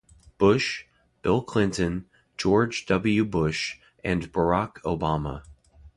Bush, 0.39 0.85
Bill 1.21 1.43
Clinton, 1.43 2.07
George 2.35 2.87
W. 2.87 3.23
Bush, 3.23 3.77
and 4.03 4.33
Barack 4.33 4.81
Obama. 4.81 5.43